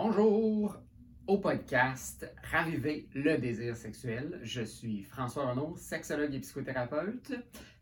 [0.00, 0.76] Bonjour
[1.26, 4.38] au podcast Raviver le désir sexuel.
[4.44, 7.32] Je suis François Renaud, sexologue et psychothérapeute,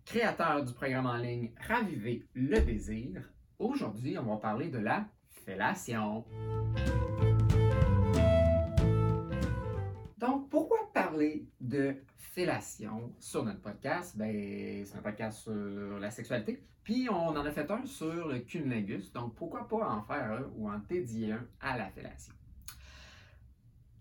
[0.06, 3.21] créateur du programme en ligne Raviver le désir.
[3.58, 6.24] Aujourd'hui, on va parler de la fellation.
[10.17, 11.96] Donc, pourquoi parler de
[13.18, 14.14] sur notre podcast?
[14.14, 16.62] Ben, c'est un podcast sur la sexualité.
[16.84, 19.10] Puis, on en a fait un sur le cunnilingus.
[19.12, 22.34] Donc, pourquoi pas en faire un ou en dédier un à la fellation?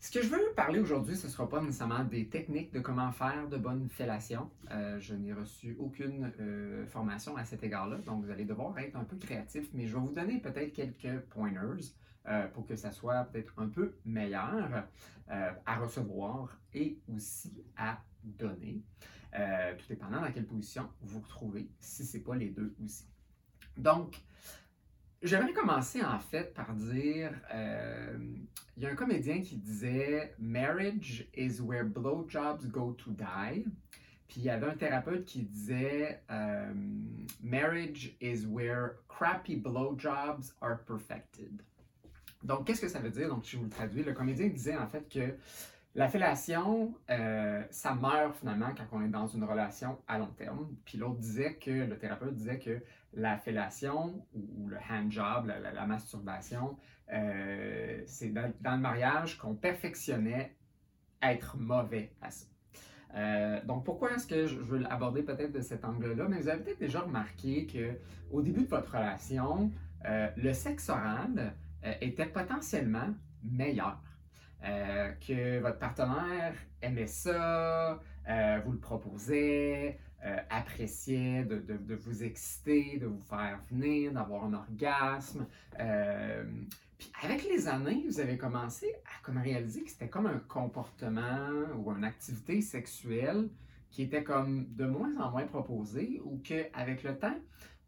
[0.01, 3.09] Ce que je veux parler aujourd'hui, ce ne sera pas nécessairement des techniques de comment
[3.13, 4.51] faire de bonnes fellations.
[4.69, 8.97] Euh, je n'ai reçu aucune euh, formation à cet égard-là, donc vous allez devoir être
[8.97, 11.93] un peu créatif, mais je vais vous donner peut-être quelques pointers
[12.27, 14.85] euh, pour que ça soit peut-être un peu meilleur
[15.27, 17.97] à recevoir et aussi à
[18.31, 18.83] donner,
[19.31, 23.07] tout dépendant dans quelle position vous vous retrouvez, si ce n'est pas les deux aussi.
[23.77, 24.23] Donc,
[25.25, 28.15] J'aimerais commencer en fait par dire, euh,
[28.77, 33.65] il y a un comédien qui disait Marriage is where blowjobs go to die.
[34.27, 36.71] Puis il y avait un thérapeute qui disait euh,
[37.41, 41.59] Marriage is where crappy blowjobs are perfected.
[42.43, 43.29] Donc qu'est-ce que ça veut dire?
[43.29, 44.03] Donc je vous le traduis.
[44.03, 45.37] Le comédien disait en fait que
[45.95, 50.67] la fellation, euh, ça meurt finalement quand on est dans une relation à long terme.
[50.83, 52.81] Puis l'autre disait que, le thérapeute disait que
[53.13, 56.77] la fellation ou, le handjob, la, masturbation,
[57.13, 60.53] euh, c'est dans, le mariage qu'on perfectionnait
[61.21, 62.45] être mauvais à ça.
[63.15, 66.27] Euh, donc, pourquoi est-ce que je, veux l'aborder peut-être de cet angle-là?
[66.27, 69.71] Mais vous avez peut-être déjà remarqué qu'au début de votre relation,
[70.03, 71.53] le sexe oral
[72.01, 73.97] était potentiellement meilleur.
[74.65, 82.97] Euh, que votre partenaire aimait ça, euh, vous le proposait, euh, appréciait de, vous exciter,
[82.97, 85.45] de vous faire venir, d'avoir un orgasme.
[86.97, 91.49] puis avec les années, vous avez commencé à comme réaliser que c'était comme un comportement
[91.77, 93.49] ou une activité sexuelle
[93.91, 97.37] qui était comme de moins en moins proposée ou qu'avec le temps,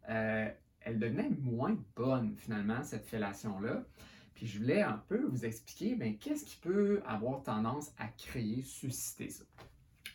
[0.06, 3.82] elle devenait moins bonne finalement, cette fellation-là.
[4.38, 8.62] Puis je voulais un peu vous expliquer ben, qu'est-ce qui peut avoir tendance à créer,
[8.62, 9.42] susciter ça?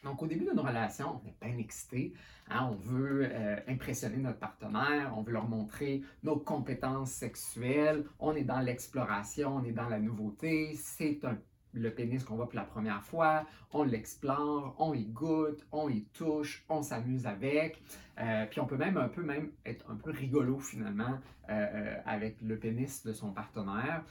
[0.06, 2.14] Donc, au début d'une relation, on est bien excité.
[2.50, 8.06] Hein, on veut euh, impressionner notre partenaire, on veut leur montrer nos compétences sexuelles.
[8.18, 10.78] On est dans l'exploration, on est dans la nouveauté.
[10.78, 11.38] C'est un
[11.74, 16.04] le pénis qu'on voit pour la première fois, on l'explore, on y goûte, on y
[16.06, 17.82] touche, on s'amuse avec.
[18.20, 21.20] Euh, puis on peut même un peu même être un peu rigolo finalement
[21.50, 24.04] euh, euh, avec le pénis de son partenaire.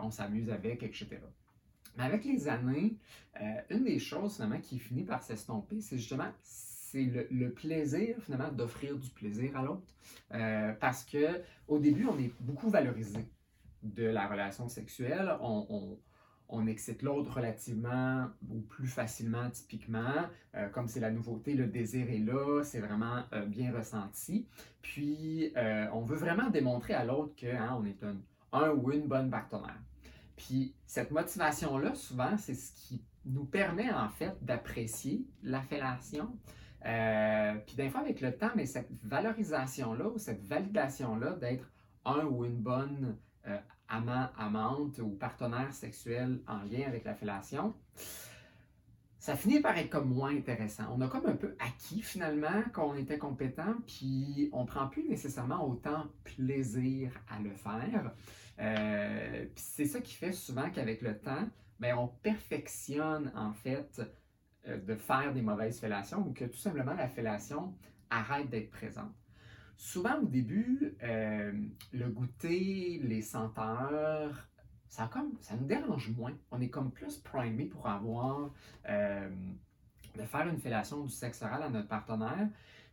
[0.00, 1.18] on s'amuse avec, etc.
[1.96, 2.96] Mais avec les années,
[3.70, 8.96] une des choses finalement qui finit par s'estomper, c'est justement c'est le, plaisir finalement d'offrir
[8.98, 9.94] du plaisir à l'autre.
[10.80, 13.26] parce que au début, on est beaucoup valorisé
[13.82, 15.36] de la relation sexuelle.
[15.40, 15.98] on
[16.66, 20.26] excite l'autre relativement ou plus facilement typiquement.
[20.54, 24.46] Euh, comme c'est la nouveauté, le désir est là, c'est vraiment euh, bien ressenti.
[24.82, 28.16] Puis, euh, on veut vraiment démontrer à l'autre qu'on hein, est un,
[28.52, 29.80] un, ou une bonne partenaire.
[30.36, 36.36] Puis, cette motivation-là, souvent, c'est ce qui nous permet en fait d'apprécier la fellation.
[36.82, 41.70] puis, des fois, avec le temps, mais cette valorisation-là ou cette validation-là d'être
[42.04, 43.16] un ou une bonne
[43.92, 47.74] amant, amante ou partenaire sexuel en lien avec la fellation,
[49.18, 50.84] ça finit par être comme moins intéressant.
[50.96, 55.64] On a comme un peu acquis finalement qu'on était compétent, puis on prend plus nécessairement
[55.68, 58.12] autant plaisir à le faire.
[58.58, 61.48] Euh, c'est ça qui fait souvent qu'avec le temps,
[61.78, 64.02] ben, on perfectionne en fait
[64.66, 67.74] euh, de faire des mauvaises fellations ou que tout simplement la fellation
[68.10, 69.21] arrête d'être présente.
[69.76, 71.52] Souvent au début, euh,
[71.92, 74.48] le goûter, les senteurs,
[74.88, 76.32] ça, comme, ça nous dérange moins.
[76.50, 78.50] On est comme plus primé pour avoir,
[78.88, 79.30] euh,
[80.16, 82.48] de faire une fellation du sexe oral à notre partenaire.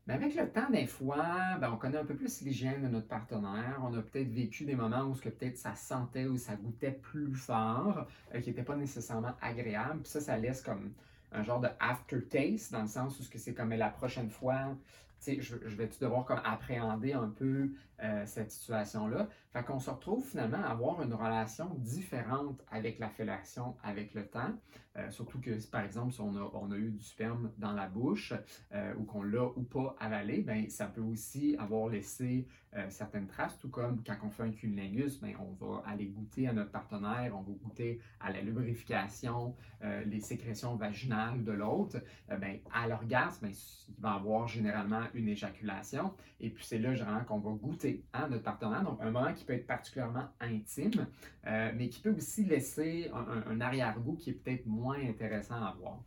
[0.08, 3.08] Mais avec le temps, des fois, ben, on connaît un peu plus l'hygiène de notre
[3.08, 3.80] partenaire.
[3.84, 8.08] On a peut-être vécu des moments où peut-être ça sentait ou ça goûtait plus fort,
[8.34, 10.00] euh, qui n'était pas nécessairement agréable.
[10.02, 10.94] Puis ça, ça laisse comme
[11.32, 14.76] un genre de aftertaste, dans le sens où c'est comme la prochaine fois,
[15.28, 17.72] je, je vais-tu devoir comme appréhender un peu
[18.02, 19.28] euh, cette situation-là?
[19.52, 24.26] Fait qu'on se retrouve finalement à avoir une relation différente avec la fellation avec le
[24.26, 24.54] temps.
[24.96, 27.88] Euh, surtout que, par exemple, si on a, on a, eu du sperme dans la
[27.88, 28.34] bouche
[28.74, 32.48] euh, ou qu'on l'a ou pas avalé, ben, ça peut aussi avoir laissé
[32.90, 36.54] certaines traces, tout comme quand on fait un cunnilingus, ben, on va aller goûter à
[36.54, 39.56] notre partenaire, on va goûter à la lubrification,
[40.06, 41.98] les sécrétions vaginales de l'autre.
[42.28, 43.54] ben, à l'orgasme, ben,
[43.88, 46.14] il va avoir généralement une éjaculation.
[46.40, 48.84] Et puis c'est là généralement qu'on va goûter à notre partenaire.
[48.84, 51.08] Donc un moment qui peut être particulièrement intime,
[51.48, 56.04] euh, mais qui peut aussi laisser un, arrière-goût qui est peut-être moins intéressant à voir.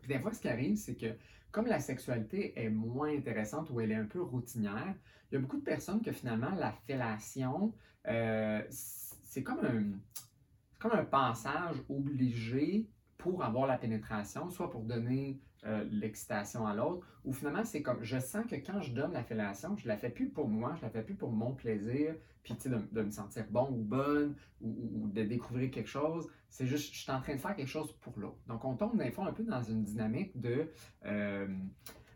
[0.00, 1.16] Puis des fois, ce qui arrive, c'est que
[1.50, 4.94] comme la sexualité est moins intéressante ou elle est un peu routinière,
[5.30, 7.72] il y a beaucoup de personnes que finalement la fellation,
[8.06, 9.84] euh, c'est comme un,
[10.78, 12.86] comme un passage obligé
[13.16, 18.02] pour avoir la pénétration, soit pour donner euh, l'excitation à l'autre, ou finalement c'est comme
[18.02, 20.82] je sens que quand je donne la fellation, je la fais plus pour moi, je
[20.82, 25.08] la fais plus pour mon plaisir, puis de, de me sentir bon ou bonne, ou,
[25.08, 26.28] de découvrir quelque chose.
[26.50, 28.38] C'est juste, je suis en train de faire quelque chose pour l'autre.
[28.46, 30.68] Donc on tombe des fois un peu dans une dynamique de
[31.06, 31.48] euh,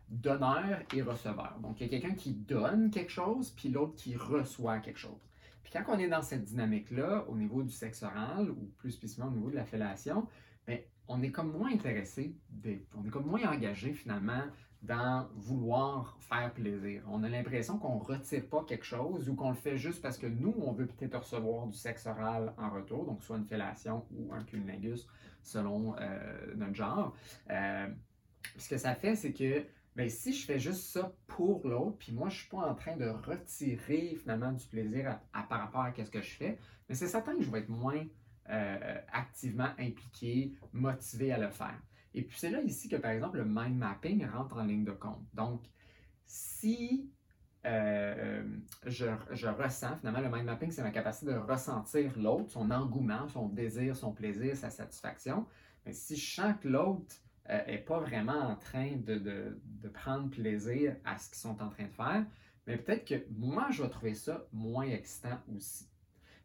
[0.09, 1.57] donneur et receveur.
[1.61, 5.29] Donc il y a quelqu'un qui donne quelque chose, puis l'autre qui reçoit quelque chose.
[5.63, 9.29] Puis quand on est dans cette dynamique-là, au niveau du sexe oral, ou plus spécifiquement
[9.29, 10.27] au niveau de la fellation,
[10.65, 10.77] bien,
[11.09, 12.35] on est comme moins intéressé,
[12.95, 14.43] on est comme moins engagé finalement
[14.83, 17.03] dans vouloir faire plaisir.
[17.09, 20.17] On a l'impression qu'on ne retire pas quelque chose ou qu'on le fait juste parce
[20.17, 24.05] que nous, on veut peut-être recevoir du sexe oral en retour, donc soit une fellation
[24.11, 25.05] ou un cunnilingus
[25.41, 27.13] selon euh, notre genre.
[27.49, 27.87] Euh,
[28.57, 29.65] ce que ça fait, c'est que
[29.95, 32.75] ben, si je fais juste ça pour l'autre, puis moi, je ne suis pas en
[32.75, 36.57] train de retirer finalement du plaisir à, par rapport à ce que je fais,
[36.87, 38.05] mais c'est certain que je vais être moins
[38.49, 41.79] euh, activement impliqué, motivé à le faire.
[42.13, 44.91] Et puis c'est là ici que, par exemple, le mind mapping rentre en ligne de
[44.91, 45.23] compte.
[45.33, 45.63] Donc,
[46.25, 47.09] si
[47.65, 48.43] euh,
[48.85, 53.27] je, je, ressens, finalement, le mind mapping, c'est ma capacité de ressentir l'autre, son engouement,
[53.27, 55.45] son désir, son plaisir, sa satisfaction.
[55.85, 57.15] Mais si je sens que l'autre
[57.47, 61.61] n'est euh, pas vraiment en train de, de, de, prendre plaisir à ce qu'ils sont
[61.61, 62.25] en train de faire,
[62.67, 65.88] mais peut-être que moi, je vais trouver ça moins excitant aussi.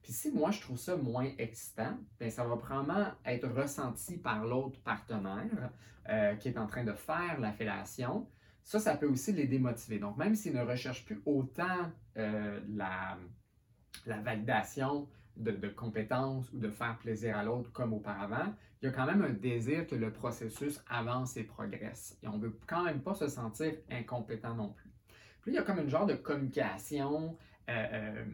[0.04, 4.44] Puis si moi je trouve ça moins excitant, bien, ça va probablement être ressenti par
[4.44, 5.70] l'autre partenaire
[6.10, 8.28] euh, qui est en train de faire la fellation.
[8.62, 9.98] Ça, ça peut aussi les démotiver.
[9.98, 13.16] Donc, même s'ils ne recherchent plus autant euh, la,
[14.06, 15.08] validation
[15.38, 19.06] de, de, compétences ou de faire plaisir à l'autre comme auparavant, il y a quand
[19.06, 22.18] même un désir que le processus avance et progresse.
[22.22, 24.90] Et on ne veut quand même pas se sentir incompétent non plus.
[25.40, 27.38] Puis il y a comme une genre de communication
[27.70, 28.24] euh,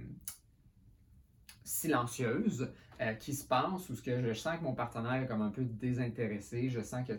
[1.71, 2.71] silencieuse
[3.01, 5.51] euh, qui se passe ou ce que je sens que mon partenaire est comme un
[5.51, 7.15] peu désintéressé, je sens que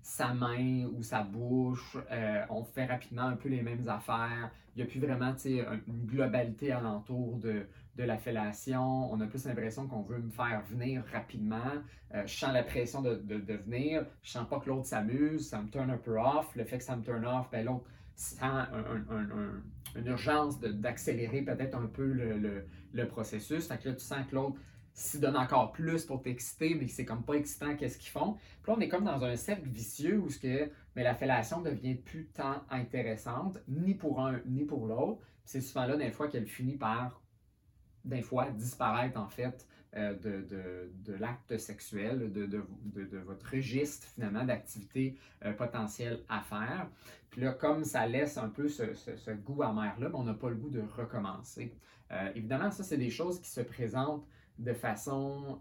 [0.00, 4.82] sa main ou sa bouche, euh, on fait rapidement un peu les mêmes affaires, il
[4.82, 7.66] n'y a plus vraiment une globalité alentour de,
[7.96, 11.72] de la fellation, on a plus l'impression qu'on veut me faire venir rapidement,
[12.14, 15.60] euh, je sens la pression de, de, venir, je sens pas que l'autre s'amuse, ça
[15.60, 17.84] me turn un peu off, le fait que ça me turn off, ben l'autre
[18.16, 18.46] sent
[19.94, 23.68] une urgence d'accélérer peut-être un peu le, le, processus.
[23.68, 24.58] Fait que là, tu sens que l'autre
[24.94, 28.34] s'y donne encore plus pour t'exciter, mais c'est comme pas excitant qu'est-ce qu'ils font.
[28.62, 31.60] Puis là, on est comme dans un cercle vicieux où ce que, mais la fellation
[31.60, 35.20] devient plus tant intéressante, ni pour un, ni pour l'autre.
[35.44, 37.20] C'est souvent là, des fois, qu'elle finit par,
[38.04, 39.66] des fois, disparaître en fait
[39.96, 40.14] euh,
[41.06, 42.62] de, l'acte sexuel, de,
[43.24, 46.88] votre registre finalement d'activités euh, potentielles à faire.
[47.30, 50.56] Puis là, comme ça laisse un peu ce, goût amer-là, ben, on n'a pas le
[50.56, 51.74] goût de recommencer.
[52.12, 54.26] Euh, évidemment, ça, c'est des choses qui se présentent
[54.58, 55.58] de façon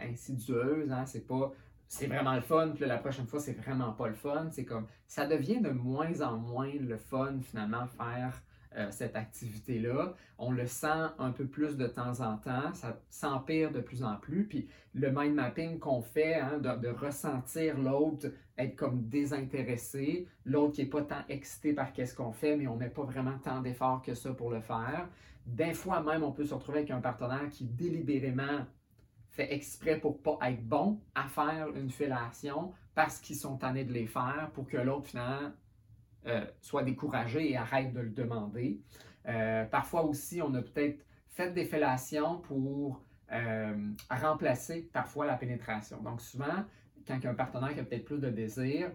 [0.00, 0.92] insidieuse.
[0.92, 1.06] Hein?
[1.06, 1.52] C'est pas
[1.90, 4.48] c'est vraiment le fun, puis la prochaine fois, c'est vraiment pas le fun.
[4.52, 8.42] C'est comme ça devient de moins en moins le fun finalement faire
[8.76, 10.14] euh, cette activité-là.
[10.36, 14.16] On le sent un peu plus de temps en temps, ça s'empire de plus en
[14.16, 14.44] plus.
[14.44, 20.82] Puis le mind mapping qu'on fait, hein, de, ressentir l'autre être comme désintéressé, l'autre qui
[20.82, 24.02] n'est pas tant excité par qu'est-ce qu'on fait, mais on met pas vraiment tant d'efforts
[24.02, 25.08] que ça pour le faire.
[25.46, 28.66] Des fois même, on peut se retrouver avec un partenaire qui délibérément
[29.30, 33.92] fait exprès pour pas être bon à faire une fellation parce qu'ils sont tannés de
[33.92, 35.52] les faire pour que l'autre finalement
[36.26, 38.80] euh, soit découragé et arrête de le demander.
[39.26, 46.02] Euh, parfois aussi, on a peut-être fait des fellations pour euh, remplacer parfois la pénétration.
[46.02, 46.64] Donc souvent,
[47.06, 48.90] quand un partenaire qui a peut-être plus de désir,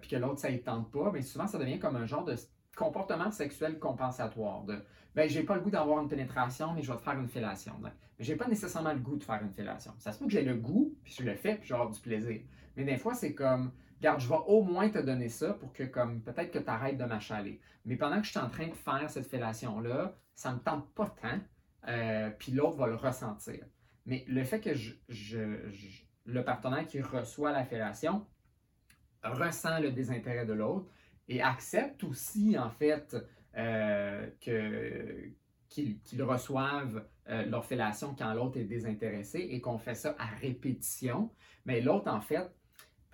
[0.00, 2.34] puis que l'autre, ça ne tente pas, mais souvent, ça devient comme un genre de
[2.76, 4.64] comportement sexuel compensatoire.
[4.64, 4.82] De,
[5.14, 7.74] ben, j'ai pas le goût d'avoir une pénétration, mais je vais te faire une fellation.
[7.82, 9.92] Mais j'ai pas nécessairement le goût de faire une fellation.
[9.98, 12.40] Ça se peut que j'ai le goût, puis je le fais, puis avoir du plaisir.
[12.76, 15.82] Mais des fois, c'est comme, Garde, je vais au moins te donner ça pour que,
[15.82, 17.60] comme, peut-être que tu arrêtes de m'achaler.
[17.84, 20.90] Mais pendant que je suis en train de faire cette fellation-là, ça ne me tente
[20.94, 21.38] pas tant,
[21.88, 23.64] euh, puis l'autre va le ressentir.
[24.06, 24.70] Mais le fait que
[26.24, 28.26] le partenaire qui reçoit la fellation
[29.22, 30.90] ressent le désintérêt de l'autre
[31.28, 33.16] et accepte aussi, en fait,
[33.56, 34.26] euh,
[35.68, 41.30] qu'ils reçoivent euh, leur fellation quand l'autre est désintéressé et qu'on fait ça à répétition.
[41.66, 42.50] Mais l'autre, en fait,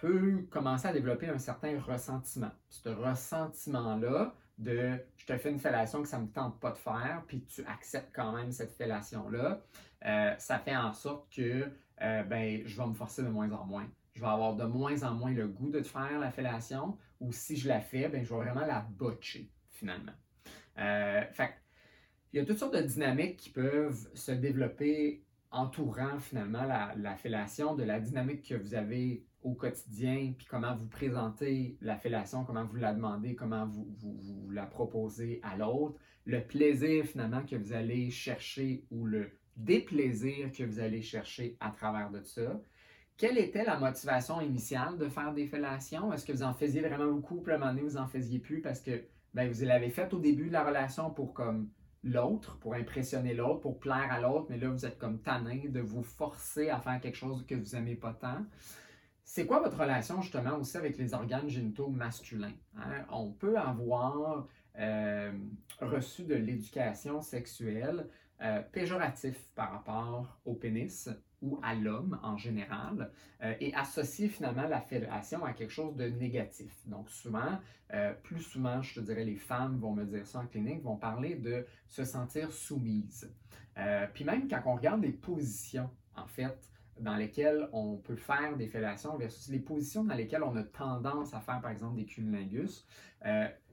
[0.06, 2.52] peut commencer à développer un certain ressentiment.
[2.68, 6.78] Ce ressentiment-là de je te fais une fellation que ça ne me tente pas de
[6.78, 9.62] faire, puis tu acceptes quand même cette fellation-là,
[10.04, 11.68] euh, ça fait en sorte que
[12.02, 13.88] euh, ben, je vais me forcer de moins en moins.
[14.14, 17.32] Je vais avoir de moins en moins le goût de te faire la fellation, ou
[17.32, 20.12] si je la fais, ben, je vais vraiment la botcher finalement.
[20.78, 21.50] Euh, fait,
[22.32, 27.16] il y a toutes sortes de dynamiques qui peuvent se développer entourant finalement la, la,
[27.16, 32.44] fellation, de la dynamique que vous avez au quotidien, puis comment vous présentez la fellation,
[32.44, 37.72] comment vous la demandez, comment vous, la proposez à l'autre, le plaisir finalement que vous
[37.72, 42.60] allez chercher ou le déplaisir que vous allez chercher à travers de ça.
[43.16, 46.12] Quelle était la motivation initiale de faire des fellations?
[46.12, 48.40] Est-ce que vous en faisiez vraiment beaucoup, puis à un moment donné, vous en faisiez
[48.40, 51.70] plus parce que ben, vous l'avez fait au début de la relation pour comme
[52.02, 55.80] l'autre, pour impressionner l'autre, pour plaire à l'autre, mais là, vous êtes comme tanné de
[55.80, 58.44] vous forcer à faire quelque chose que vous n'aimez pas tant.
[59.28, 62.54] C'est quoi votre relation justement aussi avec les organes génitaux masculins?
[62.76, 63.04] Hein?
[63.10, 64.46] On peut avoir
[64.78, 65.32] euh,
[65.80, 68.08] reçu de l'éducation sexuelle
[68.40, 71.08] euh, péjoratif par rapport au pénis
[71.42, 73.10] ou à l'homme en général
[73.42, 76.72] euh, et associer finalement la fellation à quelque chose de négatif.
[76.86, 77.58] Donc souvent,
[77.94, 80.96] euh, plus souvent, je te dirais, les femmes vont me dire ça en clinique, vont
[80.96, 83.28] parler de se sentir soumise.
[84.14, 88.68] Puis même quand on regarde les positions, en fait, dans lesquelles on peut faire des
[88.68, 92.86] fellations versus les positions dans lesquelles on a tendance à faire, par exemple, des cunnilingus,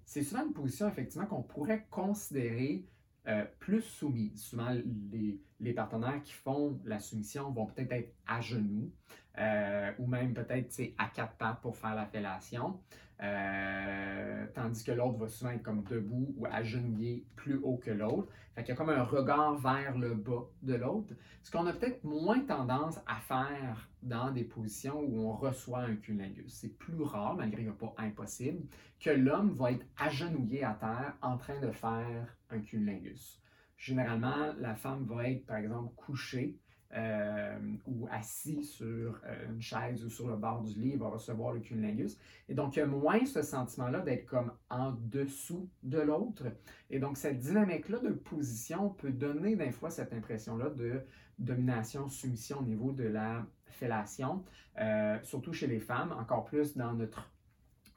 [0.06, 2.86] c'est souvent une position, effectivement, qu'on pourrait considérer
[3.28, 4.34] euh, plus soumis.
[4.36, 4.70] Souvent,
[5.12, 8.92] les, les, partenaires qui font la soumission vont peut-être être à genoux
[9.38, 12.80] euh, ou même peut-être à quatre pattes pour faire la fellation.
[13.22, 18.28] Euh, tandis que l'autre va souvent être comme debout ou agenouillé plus haut que l'autre.
[18.54, 21.14] Fait qu'il y a comme un regard vers le bas de l'autre.
[21.42, 25.96] Ce qu'on a peut-être moins tendance à faire dans des positions où on reçoit un
[25.96, 26.54] cunnilingus.
[26.54, 28.68] C'est plus rare, malgré que pas impossible,
[29.00, 33.42] que l'homme va être agenouillé à terre en train de faire un cunnilingus.
[33.78, 36.58] Généralement, la femme va être, par exemple, couchée
[36.96, 37.58] euh,
[37.88, 41.52] ou assis sur euh, une chaise ou sur le bord du lit, il va recevoir
[41.54, 42.20] le cunnilingus.
[42.48, 46.44] Et donc, il y a moins ce sentiment-là d'être comme en dessous de l'autre.
[46.92, 51.02] Et donc, cette dynamique-là de position peut donner des fois cette impression-là de
[51.40, 54.44] domination, soumission au niveau de la fellation,
[54.80, 57.30] euh, surtout chez les femmes, encore plus dans notre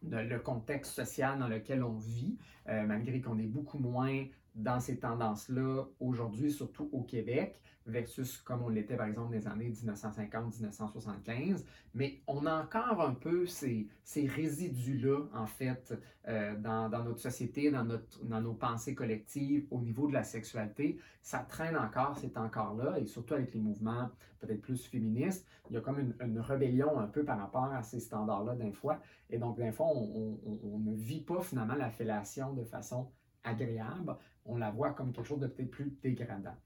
[0.03, 4.25] le contexte social dans lequel on vit, malgré qu'on est beaucoup moins
[4.57, 9.47] dans ces tendances-là aujourd'hui, surtout au Québec, versus comme on l'était par exemple dans les
[9.47, 11.65] années 1950-1975.
[11.95, 15.95] Mais on a encore un peu ces, résidus-là, en fait,
[16.27, 17.85] euh, dans, notre société, dans,
[18.41, 20.99] nos pensées collectives, au niveau de la sexualité.
[21.23, 24.11] Ça traîne encore, c'est encore là, et surtout avec les mouvements
[24.41, 25.47] peut-être plus féministes.
[25.71, 29.01] Il y a comme une, rébellion un peu par rapport à ces standards-là d'un fois.
[29.31, 33.11] Et donc, d'un fois, on, on ne vit pas finalement la fellation de façon
[33.47, 34.17] agréable,
[34.49, 36.57] on la voit comme quelque chose de peut-être plus dégradant.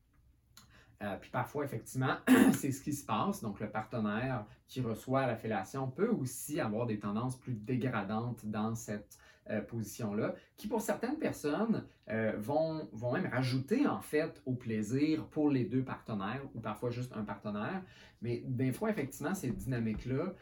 [1.02, 2.16] Euh, puis parfois, effectivement,
[2.52, 3.40] c'est ce qui se passe.
[3.40, 8.74] Donc, le partenaire qui reçoit la fellation peut aussi avoir des tendances plus dégradantes dans
[8.74, 14.52] cette euh, position-là, qui pour certaines personnes euh, vont, vont même rajouter en fait au
[14.52, 17.82] plaisir pour les deux partenaires ou parfois juste un partenaire.
[18.20, 20.34] Mais des fois, effectivement, ces dynamiques-là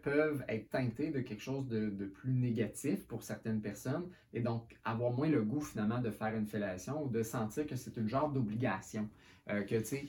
[0.00, 4.74] peuvent être teintées de quelque chose de, de, plus négatif pour certaines personnes et donc
[4.82, 8.08] avoir moins le goût finalement de faire une fellation ou de sentir que c'est une
[8.08, 9.06] genre d'obligation.
[9.48, 10.06] Que tu sais,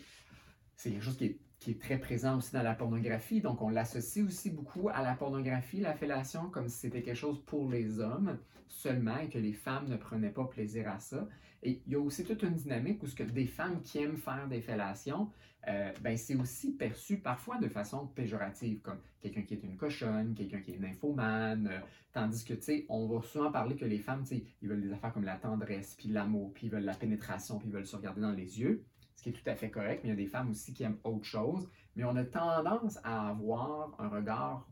[0.76, 3.42] c'est quelque chose qui est très présent aussi dans la pornographie.
[3.42, 7.42] Donc, on l'associe aussi beaucoup à la pornographie, la fellation, comme si c'était quelque chose
[7.46, 8.38] pour les hommes
[8.70, 11.28] seulement et que les femmes ne prenaient pas plaisir à ça.
[11.64, 14.18] Et il y a aussi toute une dynamique où ce que des femmes qui aiment
[14.18, 15.30] faire des fellations,
[15.68, 20.34] euh, ben c'est aussi perçu parfois de façon péjorative, comme quelqu'un qui est une cochonne,
[20.34, 21.80] quelqu'un qui est une infomane, euh,
[22.14, 24.82] tandis que, tu sais, on va souvent parler que les femmes, tu sais, ils veulent
[24.82, 27.86] des affaires comme la tendresse, puis l'amour, puis ils veulent la pénétration, puis ils veulent
[27.86, 28.86] se regarder dans les yeux
[29.20, 30.84] ce qui est tout à fait correct, mais il y a des femmes aussi qui
[30.84, 31.70] aiment autre chose.
[31.98, 34.66] Mais on a tendance à avoir un regard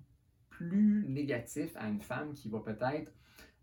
[0.50, 3.12] plus négatif à une femme qui va peut-être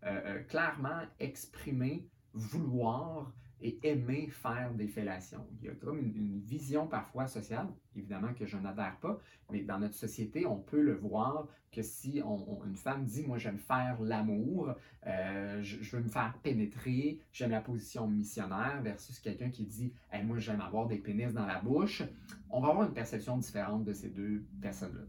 [0.03, 5.45] euh, euh, clairement exprimer, vouloir et aimer faire des fellations.
[5.59, 9.17] Il y a comme une, vision parfois sociale, évidemment que je n'adhère pas,
[9.51, 13.57] mais dans notre société, on peut le voir que si une femme dit, moi j'aime
[13.57, 14.73] faire l'amour,
[15.07, 19.91] euh, je, veux me faire pénétrer, j'aime la position missionnaire, versus quelqu'un qui dit,
[20.23, 22.03] moi j'aime avoir des pénis dans la bouche,
[22.49, 25.01] on va avoir une perception différente de ces deux personnes-là.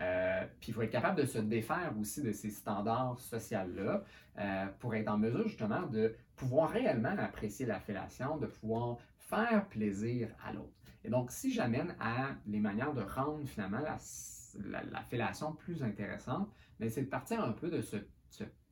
[0.00, 4.02] Euh, puis il faut être capable de se défaire aussi de ces standards sociaux-là
[4.38, 9.68] euh, pour être en mesure justement de pouvoir réellement apprécier la fellation, de pouvoir faire
[9.68, 10.72] plaisir à l'autre.
[11.04, 16.50] Et donc, si j'amène à les manières de rendre finalement la, la, fellation plus intéressante,
[16.78, 17.96] ben, c'est de partir un peu de, ce,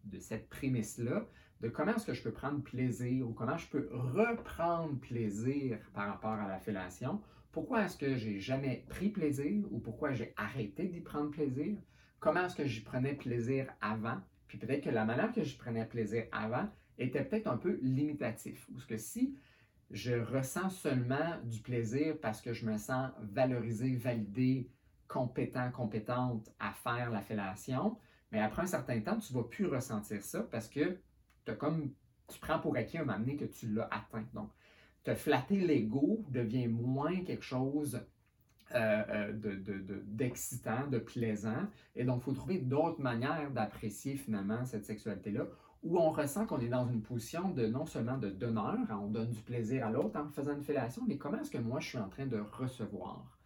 [0.04, 1.26] de cette prémisse-là,
[1.60, 6.08] de comment est-ce que je peux prendre plaisir ou comment je peux reprendre plaisir par
[6.08, 7.20] rapport à la fellation.
[7.52, 11.76] Pourquoi est-ce que j'ai jamais pris plaisir ou pourquoi j'ai arrêté d'y prendre plaisir?
[12.18, 14.16] Comment est-ce que j'y prenais plaisir avant?
[14.46, 18.68] Puis peut-être que la manière que je prenais plaisir avant était peut-être un peu limitatif.
[18.72, 19.36] Parce que si
[19.90, 24.68] je ressens seulement du plaisir parce que je me sens valorisé, validé,
[25.06, 27.96] compétent, compétente à faire la fellation,
[28.30, 30.98] mais après un certain temps, tu ne vas plus ressentir ça parce que
[31.46, 31.92] as comme,
[32.28, 34.26] tu prends pour acquis un moment donné que tu l'as atteint.
[34.34, 34.50] Donc,
[35.04, 38.04] te flatter l'ego devient moins quelque chose
[38.74, 41.66] euh, euh, d'excitant, de, plaisant.
[41.96, 45.46] Et donc, il faut trouver d'autres manières d'apprécier finalement cette sexualité-là
[45.82, 49.08] où on ressent qu'on est dans une position de non seulement de donneur, hein, on
[49.08, 51.88] donne du plaisir à l'autre en faisant une fellation, mais comment est-ce que moi je
[51.88, 53.38] suis en train de recevoir?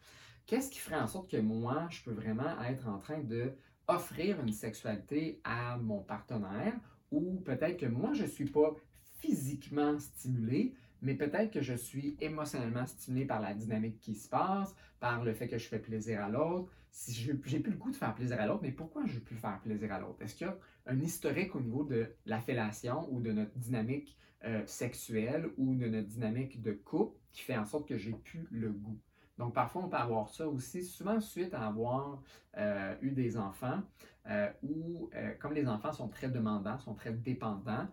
[0.47, 3.53] Qu'est-ce qui ferait en sorte que moi je peux vraiment être en train de
[3.89, 6.75] offrir une sexualité à mon partenaire
[7.11, 8.75] ou peut-être que moi je ne suis pas
[9.19, 14.75] physiquement stimulé, mais peut-être que je suis émotionnellement stimulé par la dynamique qui se passe,
[14.99, 16.71] par le fait que je fais plaisir à l'autre.
[16.91, 19.37] Si j'ai plus le goût de faire plaisir à l'autre, mais pourquoi je veux plus
[19.37, 20.21] faire plaisir à l'autre?
[20.23, 24.17] Est-ce qu'il y a un historique au niveau de la fellation ou de notre dynamique
[24.45, 28.47] euh, sexuelle ou de notre dynamique de couple qui fait en sorte que j'ai plus
[28.51, 28.99] le goût?
[29.39, 32.23] Donc, parfois, on peut avoir ça aussi, souvent suite à avoir
[32.59, 33.81] euh, eu des enfants,
[34.29, 35.11] euh, où,
[35.41, 37.89] comme les enfants sont très demandants, sont très dépendants,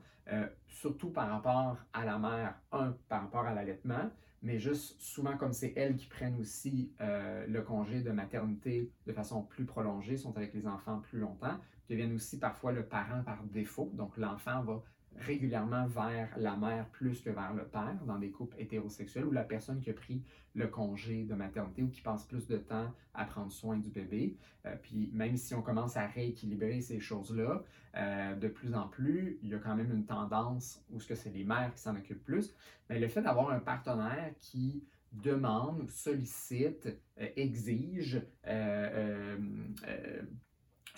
[0.68, 5.54] surtout par rapport à la mère, un, par rapport à l'allaitement, mais juste souvent comme
[5.54, 10.36] c'est elles qui prennent aussi euh, le congé de maternité de façon plus prolongée, sont
[10.38, 11.58] avec les enfants plus longtemps,
[11.90, 13.92] deviennent aussi parfois le parent par défaut.
[13.94, 14.82] Donc l'enfant va
[15.20, 19.44] régulièrement vers la mère plus que vers le père dans des couples hétérosexuels ou la
[19.44, 20.24] personne qui a pris
[20.56, 24.38] le congé de maternité ou qui passe plus de temps à prendre soin du bébé.
[24.66, 27.64] Euh, puis même si on commence à rééquilibrer ces choses-là,
[27.96, 31.16] euh, de plus en plus, il y a quand même une tendance où ce que
[31.16, 32.56] c'est les mères qui s'en occupent plus.
[32.90, 36.88] Mais le fait d'avoir un partenaire qui demande, sollicite,
[37.20, 38.22] euh, exige,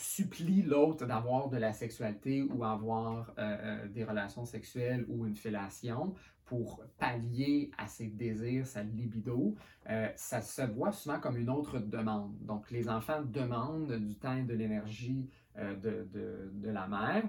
[0.02, 5.36] supplie l'autre d'avoir de la sexualité ou avoir euh, euh, des relations sexuelles ou une
[5.36, 6.14] fellation
[6.46, 9.56] pour pallier à ses désirs, sa libido,
[9.90, 12.36] euh, ça se voit souvent comme une autre demande.
[12.42, 17.24] Donc, les enfants demandent du temps et de l'énergie de, de, la mère.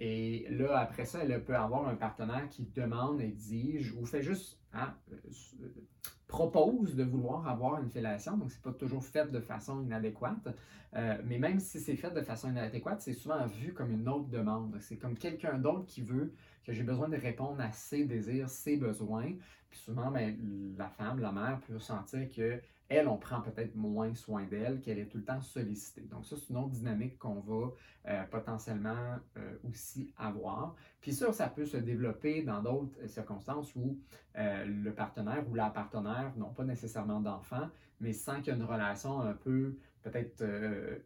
[0.00, 4.58] et là, après ça, elle peut avoir un partenaire qui demande, exige ou fait juste
[4.72, 4.94] hein,
[6.32, 10.48] propose de vouloir avoir une fellation, donc c'est pas toujours fait de façon inadéquate,
[10.96, 14.28] euh, mais même si c'est fait de façon inadéquate, c'est souvent vu comme une autre
[14.30, 14.74] demande.
[14.80, 16.32] C'est comme quelqu'un d'autre qui veut
[16.64, 19.32] que j'ai besoin de répondre à ses désirs, ses besoins.
[19.68, 20.34] Puis souvent, ben,
[20.78, 22.58] la femme, la mère peut sentir que
[22.94, 26.02] elle, on prend peut-être moins soin d'elle, qu'elle est tout le temps sollicitée.
[26.02, 27.70] Donc ça, c'est une autre dynamique qu'on va
[28.08, 30.74] euh, potentiellement euh, aussi avoir.
[31.00, 33.98] Puis ça, ça peut se développer dans d'autres circonstances où
[34.36, 37.68] euh, le partenaire ou la partenaire n'ont pas nécessairement d'enfants,
[38.00, 40.44] mais sans qu'il y ait une relation un peu peut-être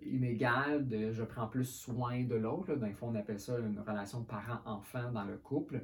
[0.00, 2.72] inégale de je prends plus soin de l'autre.
[2.72, 5.82] Le fond, on appelle ça une relation parent-enfant dans le couple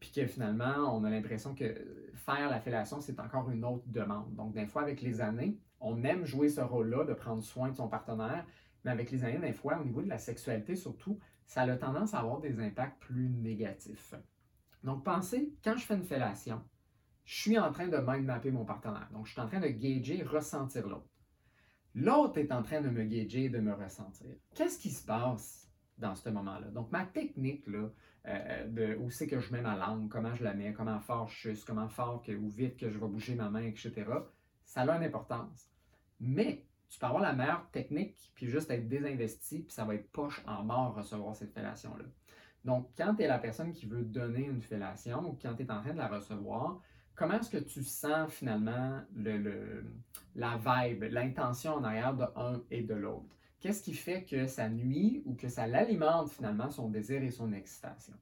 [0.00, 4.34] puis que finalement, on a l'impression que faire la fellation, c'est encore une autre demande.
[4.34, 7.76] Donc, des fois, avec les années, on aime jouer ce rôle-là de prendre soin de
[7.76, 8.46] son partenaire,
[8.84, 12.14] mais avec les années, des fois, au niveau de la sexualité surtout, ça a tendance
[12.14, 14.14] à avoir des impacts plus négatifs.
[14.82, 16.62] Donc, pensez, quand je fais une fellation,
[17.24, 19.08] je suis en train de mind mapper mon partenaire.
[19.12, 21.10] Donc, je suis en train de gager, ressentir l'autre.
[21.94, 24.34] L'autre est en train de me gager, de me ressentir.
[24.54, 26.68] Qu'est-ce qui se passe dans ce moment-là?
[26.68, 27.90] Donc, ma technique, là,
[28.26, 31.28] euh, de où c'est que je mets ma langue, comment je la mets, comment fort
[31.28, 33.92] je suis, comment fort que, ou vite que je vais bouger ma main, etc.
[34.64, 35.70] Ça a une importance.
[36.20, 40.10] Mais tu peux avoir la meilleure technique, puis juste être désinvesti, puis ça va être
[40.10, 42.04] poche en mort recevoir cette fellation-là.
[42.64, 45.70] Donc, quand tu es la personne qui veut donner une fellation ou quand tu es
[45.70, 46.80] en train de la recevoir,
[47.14, 49.84] comment est-ce que tu sens finalement le,
[50.34, 53.34] la vibe, l'intention en arrière de un et de l'autre?
[53.60, 57.52] Qu'est-ce qui fait que ça nuit ou que ça l'alimente finalement son désir et son
[57.52, 58.14] excitation?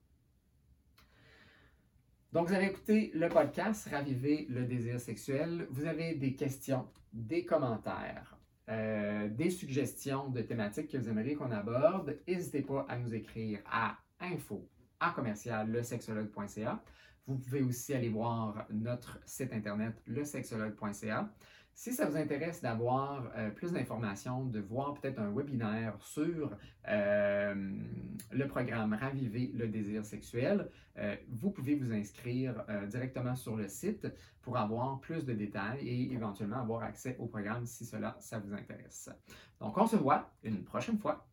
[2.32, 5.66] Donc, vous avez écouté le podcast Raviver le désir sexuel.
[5.70, 8.36] Vous avez des questions, des commentaires,
[8.68, 12.18] euh, des suggestions de thématiques que vous aimeriez qu'on aborde.
[12.26, 14.68] N'hésitez pas à nous écrire à info
[15.00, 16.82] à commercial lesexologue.ca.
[17.26, 21.32] Vous pouvez aussi aller voir notre site internet lesexologue.ca.
[21.78, 26.50] Si ça vous intéresse d'avoir euh, plus d'informations, de voir peut-être un webinaire sur
[26.88, 27.54] euh,
[28.32, 34.08] le programme Raviver le désir sexuel, euh, vous pouvez vous inscrire directement sur le site
[34.42, 38.52] pour avoir plus de détails et éventuellement avoir accès au programme si cela, ça vous
[38.52, 39.08] intéresse.
[39.60, 41.28] Donc, on se voit une prochaine fois.